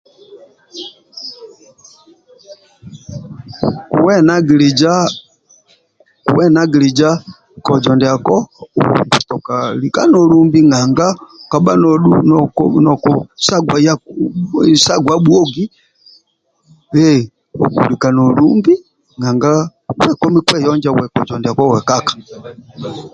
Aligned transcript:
Kuwenagiliza 3.91 4.93
kuwenagilija 6.27 7.09
kozo 7.65 7.91
ndiako 7.95 8.35
okutoka 9.01 9.55
lika 9.81 10.01
nolumbi 10.11 10.59
nanga 10.71 11.07
nokusagwa 12.85 15.15
bhuogi 15.23 15.65
ehhh 17.01 17.21
okutoka 17.61 17.87
lika 17.91 18.07
nolumbi 18.15 18.73
nanga 19.19 19.51
osagu 19.89 20.57
yonja 20.65 20.89
kojo 21.15 21.35
ndiako 21.37 21.63
wekaka 21.73 22.13